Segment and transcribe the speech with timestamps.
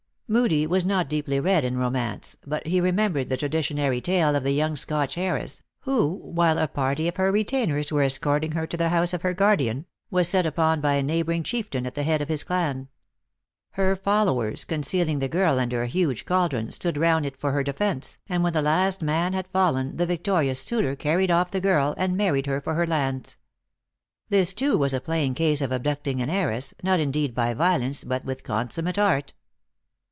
[0.33, 4.53] Moodie was not deeply read in romance*; but he remembered the traditionary tale of the
[4.53, 8.77] young Scotch heiress, who, while a party of her retainers were es corting her to
[8.77, 12.21] the house of her guardian, was set upon by a neighboring chieftain at the head
[12.21, 12.87] of his clan.
[13.71, 18.17] Her followers, concealing the girl under a huge caldron, stood round it for her defence,
[18.29, 21.33] and when the last man had fallen the victorious suitor car 232 THE ACTRESS IN
[21.33, 21.33] HIGH LIFE.
[21.33, 23.35] ried off the girl, and married her for her lands.
[24.29, 28.05] This, too, was a plain case of abducting an heiress, not in deed by violence,
[28.05, 29.33] but with consummate art.